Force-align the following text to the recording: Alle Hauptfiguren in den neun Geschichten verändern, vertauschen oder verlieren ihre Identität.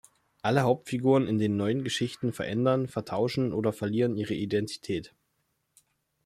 Alle 0.41 0.63
Hauptfiguren 0.63 1.27
in 1.27 1.37
den 1.37 1.57
neun 1.57 1.83
Geschichten 1.83 2.33
verändern, 2.33 2.87
vertauschen 2.87 3.53
oder 3.53 3.71
verlieren 3.71 4.15
ihre 4.17 4.33
Identität. 4.33 5.13